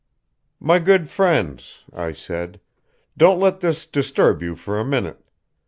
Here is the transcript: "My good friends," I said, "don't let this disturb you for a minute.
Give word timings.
"My 0.59 0.79
good 0.79 1.09
friends," 1.11 1.83
I 1.93 2.11
said, 2.13 2.59
"don't 3.15 3.39
let 3.39 3.59
this 3.59 3.85
disturb 3.85 4.41
you 4.41 4.55
for 4.55 4.79
a 4.79 4.83
minute. 4.83 5.27